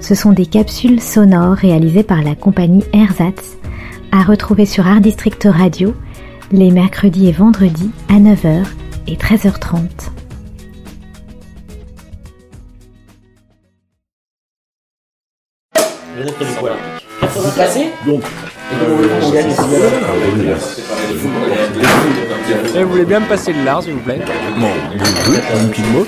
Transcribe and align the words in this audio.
ce 0.00 0.14
sont 0.14 0.32
des 0.32 0.46
capsules 0.46 1.00
sonores 1.00 1.54
réalisées 1.54 2.02
par 2.02 2.22
la 2.22 2.34
compagnie 2.34 2.84
Ersatz, 2.92 3.56
à 4.12 4.22
retrouver 4.22 4.66
sur 4.66 4.86
Art 4.86 5.00
District 5.00 5.46
Radio 5.50 5.94
les 6.52 6.70
mercredis 6.70 7.28
et 7.28 7.32
vendredis 7.32 7.90
à 8.08 8.14
9h 8.14 8.64
et 9.06 9.16
13h30. 9.16 9.80
Vous 16.16 17.50
passez? 17.56 17.90
Donc, 18.06 18.22
vous 22.74 22.88
voulez 22.88 23.04
bien 23.04 23.20
me 23.20 23.26
passer 23.26 23.52
le 23.52 23.64
lard, 23.64 23.82
s'il 23.82 23.94
vous 23.94 24.00
plaît? 24.00 24.20
Bon, 24.58 24.68
un 25.54 25.68
petit 25.68 25.82
mot. 25.92 26.04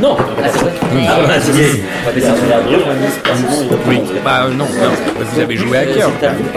Non, 0.00 0.16
ah, 0.18 0.48
c'est 0.50 0.60
vrai. 0.60 0.72
Ah, 0.82 1.40
c'est 1.40 1.52
bien. 1.52 1.66
La 2.06 3.36
sinon, 3.36 3.50
il 3.62 3.68
va 3.68 3.76
Oui, 3.86 4.00
bah 4.24 4.44
euh, 4.44 4.50
non, 4.50 4.64
non, 4.64 4.90
vous 5.18 5.40
avez 5.40 5.56
joué 5.56 5.76
à 5.78 5.84
cœur. 5.84 6.10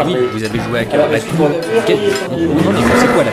Oui, 0.06 0.16
vous 0.34 0.44
avez 0.44 0.60
joué 0.60 0.80
à 0.80 0.86
cœur. 0.86 1.08
Bah, 1.12 1.18
quel- 1.86 1.98
C'est 3.00 3.14
quoi 3.14 3.24
là? 3.24 3.32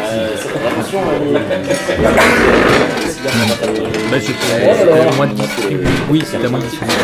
Bah, 4.11 4.17
c'était 4.21 4.33
c'était 4.79 4.93
à 4.93 5.15
moi 5.17 5.27
de 5.27 5.35
distribuer. 5.35 5.87
Oui, 6.09 6.25
c'est 6.29 6.45
à 6.45 6.49
moi 6.49 6.59
de 6.59 6.65
distribuer. 6.65 6.95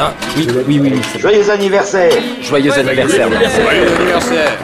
Ah, 0.00 0.12
oui, 0.36 0.48
oui, 0.66 0.80
oui, 0.80 0.92
oui. 0.94 1.20
Joyeux 1.20 1.50
anniversaire 1.50 2.10
Joyeux 2.42 2.72
anniversaire. 2.72 3.28
Joyeux 3.30 3.86
anniversaire 4.00 4.58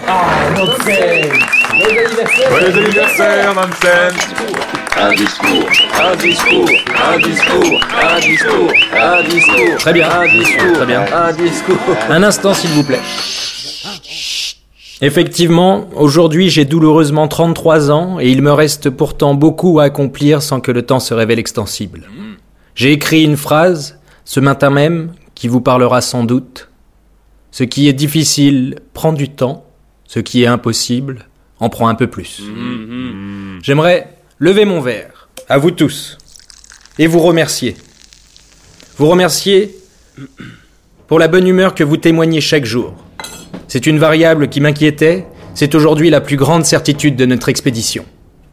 Joyeux 2.50 2.78
anniversaire, 2.78 3.54
Nansen 3.54 4.73
Un 4.96 5.12
discours, 5.12 5.68
un 6.00 6.16
discours, 6.16 6.68
un 6.94 7.18
discours, 7.18 7.80
un 8.02 8.20
discours, 8.20 8.72
un 8.96 9.22
discours. 9.24 9.76
Très 9.78 9.92
bien. 9.92 10.08
Un 10.10 10.26
discours, 10.26 10.72
Très 10.74 10.86
bien. 10.86 11.04
un 11.12 11.32
discours. 11.32 11.96
Un 12.08 12.22
instant, 12.22 12.54
s'il 12.54 12.70
vous 12.70 12.84
plaît. 12.84 13.00
Effectivement, 15.00 15.88
aujourd'hui 15.96 16.48
j'ai 16.50 16.64
douloureusement 16.64 17.26
33 17.28 17.90
ans 17.90 18.20
et 18.20 18.30
il 18.30 18.40
me 18.42 18.52
reste 18.52 18.90
pourtant 18.90 19.34
beaucoup 19.34 19.80
à 19.80 19.84
accomplir 19.84 20.40
sans 20.42 20.60
que 20.60 20.70
le 20.70 20.82
temps 20.82 21.00
se 21.00 21.12
révèle 21.12 21.38
extensible. 21.38 22.08
J'ai 22.74 22.92
écrit 22.92 23.24
une 23.24 23.36
phrase, 23.36 23.98
ce 24.24 24.40
matin 24.40 24.70
même, 24.70 25.12
qui 25.34 25.48
vous 25.48 25.60
parlera 25.60 26.00
sans 26.00 26.24
doute. 26.24 26.68
Ce 27.50 27.64
qui 27.64 27.88
est 27.88 27.92
difficile 27.92 28.78
prend 28.94 29.12
du 29.12 29.28
temps, 29.28 29.64
ce 30.06 30.20
qui 30.20 30.44
est 30.44 30.46
impossible 30.46 31.26
en 31.60 31.68
prend 31.68 31.88
un 31.88 31.94
peu 31.94 32.06
plus. 32.06 32.42
J'aimerais 33.62 34.08
lever 34.38 34.64
mon 34.64 34.80
verre, 34.80 35.28
à 35.48 35.58
vous 35.58 35.70
tous, 35.70 36.18
et 36.98 37.06
vous 37.06 37.20
remercier. 37.20 37.76
Vous 38.98 39.08
remercier 39.08 39.76
pour 41.06 41.18
la 41.18 41.28
bonne 41.28 41.46
humeur 41.46 41.74
que 41.74 41.84
vous 41.84 41.96
témoignez 41.96 42.40
chaque 42.40 42.64
jour. 42.64 42.94
C'est 43.68 43.86
une 43.86 43.98
variable 43.98 44.48
qui 44.48 44.60
m'inquiétait, 44.60 45.26
c'est 45.54 45.74
aujourd'hui 45.74 46.10
la 46.10 46.20
plus 46.20 46.36
grande 46.36 46.64
certitude 46.64 47.16
de 47.16 47.26
notre 47.26 47.48
expédition. 47.48 48.04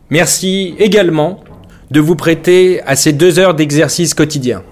Merci 0.09 0.75
également 0.77 1.43
de 1.89 1.99
vous 1.99 2.15
prêter 2.15 2.81
à 2.83 2.95
ces 2.95 3.13
deux 3.13 3.39
heures 3.39 3.55
d'exercice 3.55 4.13
quotidien, 4.13 4.63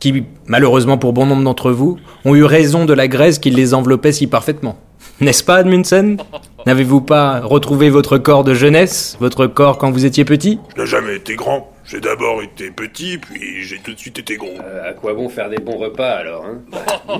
qui, 0.00 0.24
malheureusement 0.46 0.98
pour 0.98 1.12
bon 1.12 1.26
nombre 1.26 1.44
d'entre 1.44 1.70
vous, 1.70 1.98
ont 2.24 2.34
eu 2.34 2.44
raison 2.44 2.84
de 2.84 2.92
la 2.92 3.08
graisse 3.08 3.38
qui 3.38 3.50
les 3.50 3.72
enveloppait 3.72 4.12
si 4.12 4.26
parfaitement. 4.26 4.78
N'est-ce 5.20 5.44
pas, 5.44 5.56
Admundsen 5.56 6.16
N'avez-vous 6.64 7.00
pas 7.00 7.40
retrouvé 7.40 7.90
votre 7.90 8.18
corps 8.18 8.44
de 8.44 8.54
jeunesse, 8.54 9.16
votre 9.20 9.46
corps 9.46 9.78
quand 9.78 9.90
vous 9.90 10.04
étiez 10.04 10.24
petit? 10.24 10.60
Je 10.76 10.82
n'ai 10.82 10.86
jamais 10.86 11.16
été 11.16 11.34
grand. 11.34 11.72
J'ai 11.84 12.00
d'abord 12.00 12.40
été 12.40 12.70
petit, 12.70 13.18
puis 13.18 13.64
j'ai 13.64 13.78
tout 13.78 13.92
de 13.92 13.98
suite 13.98 14.20
été 14.20 14.36
gros. 14.36 14.54
à 14.86 14.92
quoi 14.92 15.14
bon 15.14 15.28
faire 15.28 15.50
des 15.50 15.58
bons 15.58 15.76
repas 15.76 16.12
alors 16.12 16.46
hein? 16.46 16.60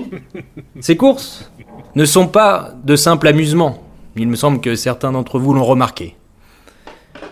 Ces 0.79 0.95
courses 0.95 1.51
ne 1.95 2.05
sont 2.05 2.27
pas 2.27 2.71
de 2.83 2.95
simples 2.95 3.27
amusements. 3.27 3.83
Il 4.15 4.29
me 4.29 4.35
semble 4.35 4.61
que 4.61 4.75
certains 4.75 5.11
d'entre 5.11 5.39
vous 5.39 5.53
l'ont 5.53 5.65
remarqué. 5.65 6.15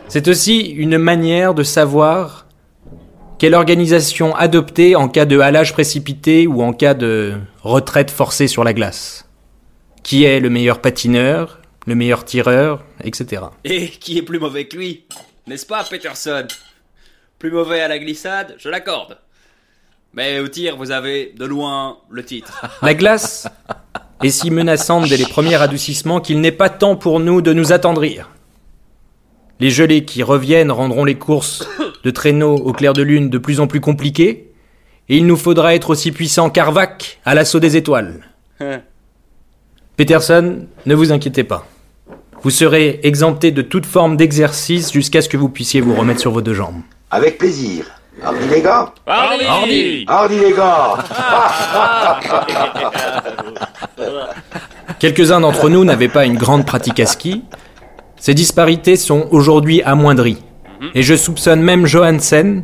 C'est 0.10 0.28
aussi 0.28 0.60
une 0.60 0.98
manière 0.98 1.54
de 1.54 1.64
savoir 1.64 2.48
quelle 3.38 3.56
organisation 3.56 4.36
adopter 4.36 4.98
en 4.98 5.08
cas 5.08 5.26
de 5.26 5.40
halage 5.40 5.72
précipité 5.72 6.48
ou 6.48 6.62
en 6.62 6.74
cas 6.74 6.94
de 6.94 7.36
retraite 7.64 8.12
forcée 8.12 8.48
sur 8.48 8.66
la 8.66 8.74
glace. 8.74 9.30
Qui 10.04 10.26
est 10.26 10.42
le 10.42 10.50
meilleur 10.50 10.82
patineur, 10.82 11.61
le 11.88 11.96
meilleur 11.96 12.26
tireur, 12.26 12.84
etc. 13.04 13.44
Et 13.64 13.90
qui 13.90 14.18
est 14.18 14.22
plus 14.22 14.40
mauvais 14.40 14.66
que 14.66 14.78
lui 14.78 15.06
N'est-ce 15.48 15.66
pas, 15.66 15.84
Peterson? 15.84 16.48
Plus 17.40 17.52
mauvais 17.52 17.82
à 17.82 17.88
la 17.88 17.98
glissade, 17.98 18.56
je 18.60 18.70
l'accorde. 18.70 19.18
Mais 20.14 20.40
au 20.40 20.48
tir, 20.48 20.78
vous 20.78 20.92
avez 20.92 21.34
de 21.38 21.46
loin 21.46 21.98
le 22.10 22.24
titre. 22.24 22.66
La 22.82 22.94
glace 22.94 23.48
est 24.22 24.30
si 24.30 24.52
menaçante 24.52 25.08
dès 25.08 25.18
les 25.18 25.26
premiers 25.26 25.56
adoucissements 25.56 26.20
qu'il 26.20 26.42
n'est 26.42 26.52
pas 26.52 26.70
temps 26.70 26.96
pour 26.96 27.20
nous 27.20 27.42
de 27.42 27.54
nous 27.54 27.72
attendrir. 27.72 28.30
Les 29.60 29.70
gelées 29.70 30.06
qui 30.06 30.22
reviennent 30.22 30.72
rendront 30.72 31.06
les 31.06 31.16
courses 31.16 31.68
de 32.04 32.12
traîneau 32.12 32.56
au 32.56 32.74
clair 32.74 32.94
de 32.94 33.02
lune 33.02 33.30
de 33.30 33.38
plus 33.38 33.60
en 33.60 33.68
plus 33.68 33.80
compliquées, 33.80 34.52
et 35.08 35.18
il 35.18 35.26
nous 35.26 35.38
faudra 35.38 35.76
être 35.76 35.92
aussi 35.92 36.12
puissants 36.12 36.50
qu'Arvac 36.50 37.20
à 37.26 37.34
l'assaut 37.34 37.60
des 37.60 37.78
étoiles. 37.78 38.28
Peterson, 39.98 40.68
ne 40.86 40.96
vous 40.96 41.12
inquiétez 41.12 41.44
pas. 41.44 41.68
Vous 42.44 42.50
serez 42.50 43.00
exempté 43.04 43.52
de 43.52 43.62
toute 43.62 43.86
forme 43.86 44.18
d'exercice 44.18 44.92
jusqu'à 44.92 45.22
ce 45.22 45.30
que 45.30 45.38
vous 45.38 45.50
puissiez 45.50 45.80
vous 45.80 45.94
remettre 45.94 46.20
sur 46.20 46.32
vos 46.32 46.42
deux 46.42 46.56
jambes. 46.56 46.82
Avec 47.12 47.38
plaisir. 47.38 47.86
Hardy 48.24 48.48
les 48.50 48.62
gars 48.62 48.94
Hardy 49.08 50.06
Hardy 50.08 50.40
les 50.40 50.52
gars 50.58 50.98
Quelques-uns 55.00 55.40
d'entre 55.40 55.70
nous 55.70 55.86
n'avaient 55.86 56.10
pas 56.10 56.26
une 56.26 56.38
grande 56.38 56.66
pratique 56.66 57.00
à 57.00 57.06
ski. 57.06 57.44
Ces 58.18 58.34
disparités 58.34 58.96
sont 58.96 59.28
aujourd'hui 59.32 59.82
amoindries. 59.84 60.44
Et 60.96 61.04
je 61.04 61.16
soupçonne 61.16 61.62
même 61.62 61.86
Johansen 61.86 62.64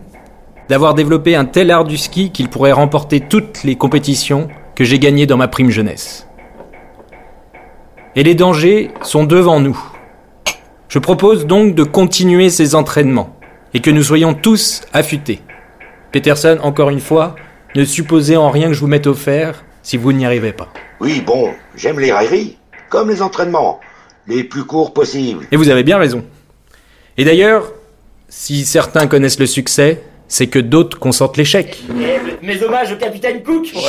d'avoir 0.69 0.95
développé 0.95 1.35
un 1.35 1.45
tel 1.45 1.71
art 1.71 1.85
du 1.85 1.97
ski 1.97 2.31
qu'il 2.31 2.49
pourrait 2.49 2.71
remporter 2.71 3.21
toutes 3.21 3.63
les 3.63 3.75
compétitions 3.75 4.49
que 4.75 4.83
j'ai 4.83 4.99
gagnées 4.99 5.27
dans 5.27 5.37
ma 5.37 5.47
prime 5.47 5.69
jeunesse. 5.69 6.26
Et 8.17 8.23
les 8.23 8.33
dangers 8.33 8.89
sont 9.03 9.25
devant 9.25 9.59
nous. 9.59 9.79
Je 10.89 10.97
propose 10.97 11.45
donc 11.45 11.75
de 11.75 11.83
continuer 11.83 12.49
ces 12.49 12.73
entraînements 12.73 13.37
et 13.75 13.79
que 13.79 13.91
nous 13.91 14.01
soyons 14.01 14.33
tous 14.33 14.81
affûtés. 14.91 15.39
Peterson, 16.11 16.57
encore 16.63 16.89
une 16.89 16.99
fois, 16.99 17.35
ne 17.75 17.85
supposez 17.85 18.35
en 18.35 18.49
rien 18.49 18.69
que 18.69 18.73
je 18.73 18.79
vous 18.79 18.87
mette 18.87 19.05
au 19.05 19.13
fer 19.13 19.63
si 19.83 19.97
vous 19.97 20.13
n'y 20.13 20.25
arrivez 20.25 20.51
pas. 20.51 20.67
Oui, 20.99 21.21
bon, 21.21 21.51
j'aime 21.75 21.99
les 21.99 22.11
railleries, 22.11 22.57
comme 22.89 23.11
les 23.11 23.21
entraînements, 23.21 23.79
les 24.25 24.43
plus 24.43 24.63
courts 24.63 24.93
possibles. 24.93 25.45
Et 25.51 25.55
vous 25.55 25.69
avez 25.69 25.83
bien 25.83 25.99
raison. 25.99 26.25
Et 27.17 27.23
d'ailleurs, 27.23 27.71
si 28.29 28.65
certains 28.65 29.05
connaissent 29.05 29.39
le 29.39 29.45
succès, 29.45 30.01
c'est 30.27 30.47
que 30.47 30.59
d'autres 30.59 30.99
consentent 30.99 31.37
l'échec. 31.37 31.77
Mes 32.43 32.61
hommages 32.63 32.91
au 32.91 32.95
capitaine 32.97 33.41
Cook 33.43 33.71
Comme 33.73 33.81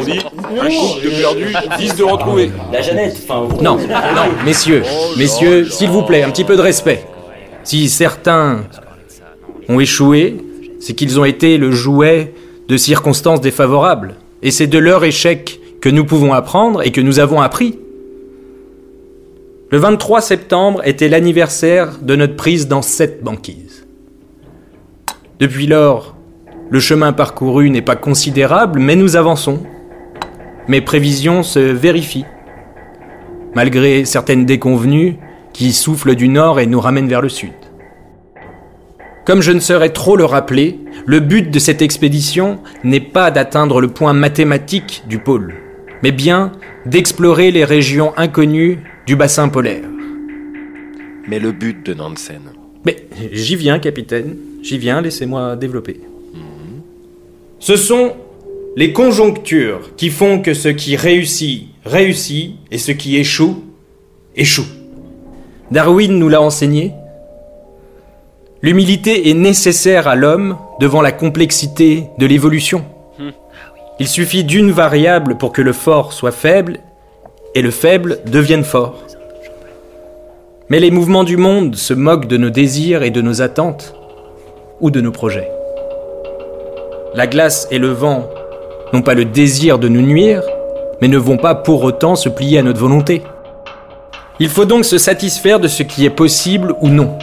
on 0.00 0.04
dit, 0.04 0.18
un 0.18 0.68
couple 0.68 1.04
de 1.04 1.20
perdu, 1.20 1.46
10 1.78 1.96
de 1.96 2.02
retrouvé. 2.04 2.50
La 2.72 2.82
Jeannette, 2.82 3.16
enfin... 3.24 3.46
vous- 3.48 3.62
Non, 3.62 3.76
non, 3.76 4.44
messieurs, 4.44 4.82
messieurs, 5.16 5.66
s'il 5.70 5.88
vous 5.90 6.02
plaît, 6.02 6.22
un 6.22 6.30
petit 6.30 6.44
peu 6.44 6.56
de 6.56 6.62
respect. 6.62 7.04
Si 7.64 7.88
certains 7.88 8.64
ont 9.68 9.78
échoué, 9.78 10.36
c'est 10.80 10.94
qu'ils 10.94 11.20
ont 11.20 11.24
été 11.24 11.58
le 11.58 11.70
jouet 11.70 12.34
de 12.68 12.76
circonstances 12.76 13.40
défavorables. 13.40 14.16
Et 14.42 14.50
c'est 14.50 14.66
de 14.66 14.78
leur 14.78 15.04
échec 15.04 15.60
que 15.80 15.88
nous 15.88 16.04
pouvons 16.04 16.32
apprendre 16.32 16.82
et 16.84 16.90
que 16.90 17.00
nous 17.00 17.20
avons 17.20 17.40
appris. 17.40 17.78
Le 19.70 19.78
23 19.78 20.20
septembre 20.20 20.80
était 20.84 21.08
l'anniversaire 21.08 21.98
de 22.02 22.16
notre 22.16 22.36
prise 22.36 22.66
dans 22.68 22.82
cette 22.82 23.22
banquise. 23.22 23.81
Depuis 25.38 25.66
lors, 25.66 26.16
le 26.70 26.80
chemin 26.80 27.12
parcouru 27.12 27.68
n'est 27.70 27.82
pas 27.82 27.96
considérable, 27.96 28.80
mais 28.80 28.96
nous 28.96 29.16
avançons. 29.16 29.62
Mes 30.68 30.80
prévisions 30.80 31.42
se 31.42 31.58
vérifient. 31.58 32.26
Malgré 33.54 34.04
certaines 34.04 34.46
déconvenues 34.46 35.16
qui 35.52 35.72
soufflent 35.72 36.14
du 36.14 36.28
nord 36.28 36.60
et 36.60 36.66
nous 36.66 36.80
ramènent 36.80 37.08
vers 37.08 37.20
le 37.20 37.28
sud. 37.28 37.52
Comme 39.24 39.40
je 39.40 39.52
ne 39.52 39.60
saurais 39.60 39.90
trop 39.90 40.16
le 40.16 40.24
rappeler, 40.24 40.80
le 41.06 41.20
but 41.20 41.50
de 41.50 41.58
cette 41.58 41.82
expédition 41.82 42.58
n'est 42.82 43.00
pas 43.00 43.30
d'atteindre 43.30 43.80
le 43.80 43.88
point 43.88 44.14
mathématique 44.14 45.04
du 45.08 45.18
pôle, 45.18 45.54
mais 46.02 46.12
bien 46.12 46.52
d'explorer 46.86 47.50
les 47.50 47.64
régions 47.64 48.12
inconnues 48.16 48.78
du 49.06 49.14
bassin 49.14 49.48
polaire. 49.48 49.84
Mais 51.28 51.38
le 51.38 51.52
but 51.52 51.84
de 51.86 51.94
Nansen? 51.94 52.42
Mais 52.84 53.06
j'y 53.32 53.54
viens, 53.54 53.78
capitaine, 53.78 54.36
j'y 54.62 54.78
viens, 54.78 55.00
laissez-moi 55.00 55.56
développer. 55.56 56.00
Ce 57.58 57.76
sont 57.76 58.12
les 58.76 58.92
conjonctures 58.92 59.94
qui 59.96 60.08
font 60.08 60.40
que 60.40 60.54
ce 60.54 60.68
qui 60.68 60.96
réussit, 60.96 61.68
réussit, 61.84 62.56
et 62.70 62.78
ce 62.78 62.92
qui 62.92 63.16
échoue, 63.16 63.62
échoue. 64.34 64.66
Darwin 65.70 66.18
nous 66.18 66.28
l'a 66.28 66.40
enseigné. 66.40 66.92
L'humilité 68.62 69.28
est 69.28 69.34
nécessaire 69.34 70.08
à 70.08 70.14
l'homme 70.14 70.56
devant 70.80 71.02
la 71.02 71.12
complexité 71.12 72.04
de 72.18 72.26
l'évolution. 72.26 72.84
Il 73.98 74.08
suffit 74.08 74.44
d'une 74.44 74.70
variable 74.70 75.36
pour 75.36 75.52
que 75.52 75.62
le 75.62 75.72
fort 75.72 76.12
soit 76.12 76.32
faible 76.32 76.80
et 77.54 77.62
le 77.62 77.70
faible 77.70 78.20
devienne 78.26 78.64
fort. 78.64 79.02
Mais 80.68 80.80
les 80.80 80.90
mouvements 80.90 81.24
du 81.24 81.36
monde 81.36 81.76
se 81.76 81.92
moquent 81.92 82.26
de 82.26 82.36
nos 82.36 82.50
désirs 82.50 83.02
et 83.02 83.10
de 83.10 83.20
nos 83.20 83.42
attentes 83.42 83.94
de 84.90 85.00
nos 85.00 85.12
projets. 85.12 85.50
La 87.14 87.26
glace 87.26 87.68
et 87.70 87.78
le 87.78 87.88
vent 87.88 88.28
n'ont 88.92 89.02
pas 89.02 89.14
le 89.14 89.24
désir 89.24 89.78
de 89.78 89.88
nous 89.88 90.02
nuire, 90.02 90.42
mais 91.00 91.08
ne 91.08 91.18
vont 91.18 91.36
pas 91.36 91.54
pour 91.54 91.82
autant 91.84 92.16
se 92.16 92.28
plier 92.28 92.58
à 92.58 92.62
notre 92.62 92.80
volonté. 92.80 93.22
Il 94.40 94.48
faut 94.48 94.64
donc 94.64 94.84
se 94.84 94.98
satisfaire 94.98 95.60
de 95.60 95.68
ce 95.68 95.82
qui 95.82 96.04
est 96.04 96.10
possible 96.10 96.74
ou 96.80 96.88
non. 96.88 97.18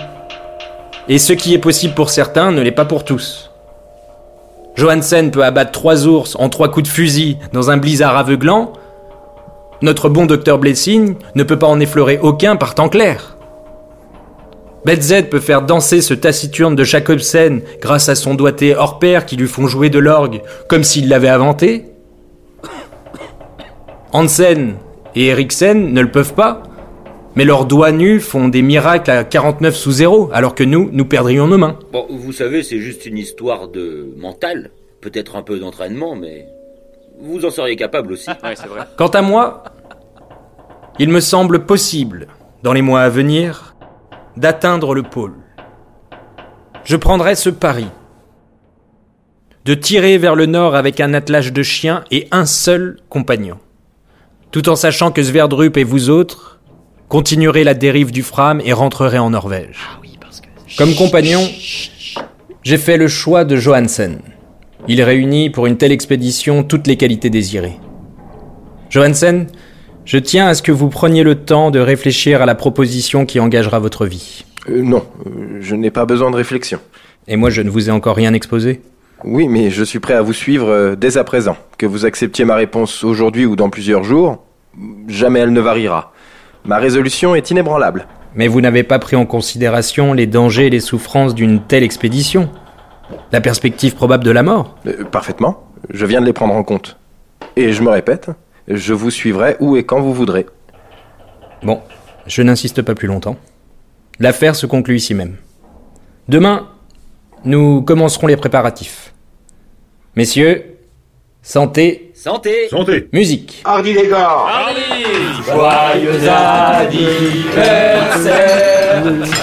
Et 1.07 1.17
ce 1.17 1.33
qui 1.33 1.53
est 1.53 1.59
possible 1.59 1.95
pour 1.95 2.09
certains 2.11 2.51
ne 2.51 2.61
l'est 2.61 2.71
pas 2.71 2.85
pour 2.85 3.03
tous. 3.03 3.49
Johansen 4.75 5.31
peut 5.31 5.43
abattre 5.43 5.71
trois 5.71 6.07
ours 6.07 6.35
en 6.39 6.49
trois 6.49 6.69
coups 6.69 6.87
de 6.87 6.93
fusil 6.93 7.37
dans 7.51 7.71
un 7.71 7.77
blizzard 7.77 8.15
aveuglant. 8.15 8.73
Notre 9.81 10.07
bon 10.07 10.25
docteur 10.25 10.59
Blessing 10.59 11.15
ne 11.35 11.43
peut 11.43 11.57
pas 11.57 11.67
en 11.67 11.79
effleurer 11.79 12.19
aucun 12.21 12.55
par 12.55 12.75
temps 12.75 12.89
clair. 12.89 13.35
Betzed 14.85 15.29
peut 15.29 15.39
faire 15.39 15.61
danser 15.61 16.01
ce 16.01 16.13
taciturne 16.13 16.75
de 16.75 16.83
Jacobsen 16.83 17.61
grâce 17.81 18.09
à 18.09 18.15
son 18.15 18.33
doigté 18.33 18.75
hors 18.75 18.99
pair 18.99 19.25
qui 19.25 19.35
lui 19.35 19.47
font 19.47 19.67
jouer 19.67 19.89
de 19.89 19.99
l'orgue 19.99 20.41
comme 20.67 20.83
s'il 20.83 21.09
l'avait 21.09 21.29
inventé. 21.29 21.85
Hansen 24.11 24.75
et 25.15 25.27
Eriksen 25.27 25.93
ne 25.93 26.01
le 26.01 26.09
peuvent 26.09 26.33
pas, 26.33 26.63
mais 27.35 27.45
leurs 27.45 27.65
doigts 27.65 27.91
nus 27.91 28.19
font 28.19 28.47
des 28.47 28.61
miracles 28.61 29.11
à 29.11 29.23
49 29.23 29.75
sous 29.75 29.91
zéro, 29.91 30.29
alors 30.33 30.55
que 30.55 30.63
nous, 30.63 30.89
nous 30.91 31.05
perdrions 31.05 31.47
nos 31.47 31.57
mains. 31.57 31.77
Bon, 31.91 32.07
vous 32.09 32.33
savez, 32.33 32.63
c'est 32.63 32.79
juste 32.79 33.05
une 33.05 33.17
histoire 33.17 33.67
de 33.67 34.13
mental. 34.17 34.71
Peut-être 35.01 35.35
un 35.35 35.43
peu 35.43 35.59
d'entraînement, 35.59 36.15
mais 36.15 36.47
vous 37.21 37.45
en 37.45 37.51
seriez 37.51 37.75
capable 37.75 38.13
aussi. 38.13 38.29
Ouais, 38.43 38.55
c'est 38.55 38.67
vrai. 38.67 38.81
Quant 38.97 39.07
à 39.09 39.21
moi, 39.21 39.63
il 40.97 41.09
me 41.09 41.19
semble 41.19 41.65
possible, 41.65 42.27
dans 42.63 42.73
les 42.73 42.81
mois 42.81 43.01
à 43.01 43.09
venir, 43.09 43.75
d'atteindre 44.39 44.95
le 44.95 45.03
pôle. 45.03 45.33
Je 46.85 46.95
prendrai 46.95 47.35
ce 47.35 47.49
pari. 47.49 47.87
De 49.65 49.73
tirer 49.73 50.17
vers 50.17 50.35
le 50.35 50.45
nord 50.45 50.75
avec 50.75 51.01
un 51.01 51.13
attelage 51.13 51.51
de 51.51 51.61
chiens 51.61 52.05
et 52.09 52.27
un 52.31 52.45
seul 52.45 52.99
compagnon. 53.09 53.57
Tout 54.51 54.69
en 54.69 54.77
sachant 54.77 55.11
que 55.11 55.21
Sverdrup 55.21 55.75
et 55.77 55.83
vous 55.83 56.09
autres 56.09 56.61
continuerez 57.09 57.65
la 57.65 57.73
dérive 57.73 58.11
du 58.11 58.23
Fram 58.23 58.61
et 58.63 58.71
rentrerez 58.71 59.19
en 59.19 59.31
Norvège. 59.31 59.79
Comme 60.77 60.95
compagnon, 60.95 61.45
j'ai 62.63 62.77
fait 62.77 62.97
le 62.97 63.09
choix 63.09 63.43
de 63.43 63.57
Johansen. 63.57 64.19
Il 64.87 65.01
réunit 65.01 65.49
pour 65.49 65.67
une 65.67 65.75
telle 65.75 65.91
expédition 65.91 66.63
toutes 66.63 66.87
les 66.87 66.95
qualités 66.95 67.29
désirées. 67.29 67.77
Johansen, 68.89 69.47
je 70.09 70.17
tiens 70.17 70.47
à 70.47 70.55
ce 70.55 70.63
que 70.63 70.71
vous 70.71 70.89
preniez 70.89 71.21
le 71.21 71.35
temps 71.35 71.69
de 71.69 71.79
réfléchir 71.79 72.41
à 72.41 72.47
la 72.47 72.55
proposition 72.55 73.27
qui 73.27 73.39
engagera 73.39 73.77
votre 73.77 74.07
vie. 74.07 74.43
Euh, 74.67 74.81
Non, 74.81 75.05
euh, 75.27 75.59
je 75.61 75.75
n'ai 75.75 75.91
pas 75.91 76.05
besoin 76.05 76.31
de 76.31 76.35
réflexion. 76.35 76.79
Et 77.27 77.35
moi, 77.35 77.51
je 77.51 77.61
ne 77.61 77.69
vous 77.69 77.89
ai 77.89 77.91
encore 77.91 78.15
rien 78.15 78.33
exposé. 78.33 78.81
Oui, 79.23 79.47
mais 79.47 79.69
je 79.69 79.83
suis 79.83 79.99
prêt 79.99 80.15
à 80.15 80.23
vous 80.23 80.33
suivre 80.33 80.67
euh, 80.67 80.95
dès 80.95 81.19
à 81.19 81.23
présent. 81.23 81.57
Que 81.77 81.85
vous 81.85 82.05
acceptiez 82.05 82.43
ma 82.43 82.55
réponse 82.55 83.03
aujourd'hui 83.03 83.45
ou 83.45 83.55
dans 83.55 83.69
plusieurs 83.69 84.03
jours, 84.03 84.43
jamais 85.07 85.41
elle 85.41 85.53
ne 85.53 85.61
variera. 85.61 86.11
Ma 86.65 86.79
résolution 86.79 87.35
est 87.35 87.51
inébranlable. 87.51 88.07
Mais 88.33 88.47
vous 88.47 88.61
n'avez 88.61 88.81
pas 88.81 88.97
pris 88.97 89.15
en 89.15 89.27
considération 89.27 90.13
les 90.13 90.25
dangers 90.25 90.67
et 90.67 90.71
les 90.71 90.79
souffrances 90.79 91.35
d'une 91.35 91.61
telle 91.61 91.83
expédition. 91.83 92.49
La 93.31 93.41
perspective 93.41 93.93
probable 93.93 94.23
de 94.23 94.31
la 94.31 94.41
mort. 94.41 94.75
Euh, 94.87 95.03
parfaitement. 95.03 95.67
Je 95.91 96.07
viens 96.07 96.19
de 96.19 96.25
les 96.25 96.33
prendre 96.33 96.55
en 96.55 96.63
compte. 96.63 96.97
Et 97.55 97.73
je 97.73 97.83
me 97.83 97.89
répète, 97.89 98.31
je 98.69 98.93
vous 98.93 99.09
suivrai 99.11 99.57
où 99.59 99.75
et 99.75 99.83
quand 99.85 99.99
vous 99.99 100.13
voudrez. 100.13 100.45
Bon, 101.63 101.81
je 102.27 102.41
n'insiste 102.41 102.81
pas 102.81 102.95
plus 102.95 103.07
longtemps. 103.07 103.35
L'affaire 104.19 104.55
se 104.55 104.65
conclut 104.65 104.95
ici 104.97 105.13
même. 105.13 105.37
Demain, 106.27 106.67
nous 107.43 107.81
commencerons 107.81 108.27
les 108.27 108.37
préparatifs. 108.37 109.13
Messieurs, 110.15 110.77
santé, 111.41 112.11
Santé 112.13 112.67
Santé 112.69 113.07
musique. 113.13 113.61
Hardy 113.63 113.93
les 113.93 114.07
gars 114.09 114.45
Joyeux 115.45 116.27
anniversaire, 116.27 117.93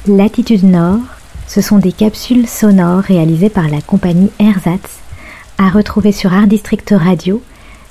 Latitude 0.07 0.63
Nord, 0.63 0.99
ce 1.47 1.61
sont 1.61 1.77
des 1.77 1.91
capsules 1.91 2.47
sonores 2.47 3.01
réalisées 3.01 3.49
par 3.49 3.69
la 3.69 3.81
compagnie 3.81 4.31
Ersatz, 4.39 4.99
à 5.57 5.69
retrouver 5.69 6.12
sur 6.12 6.33
Art 6.33 6.48
District 6.48 6.93
Radio 6.98 7.41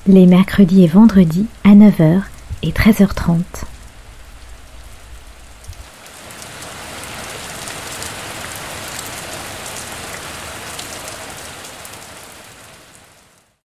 les 0.07 0.27
mercredis 0.27 0.85
et 0.85 0.87
vendredis 0.87 1.47
à 1.65 1.71
9h 1.71 2.21
et 2.63 2.73
13h30. 2.73 3.39